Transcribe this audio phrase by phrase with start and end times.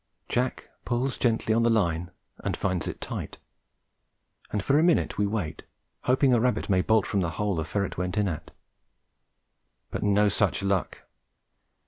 [0.27, 2.09] Jack pulls gently on the line
[2.43, 3.37] and finds it tight,
[4.51, 5.61] and for a minute we wait,
[6.05, 8.49] hoping a rabbit may bolt from the hole the ferret went in at.
[9.91, 11.01] But no such luck.